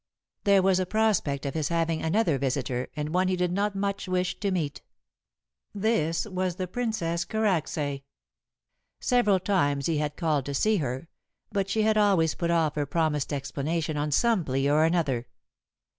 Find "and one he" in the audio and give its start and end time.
2.95-3.35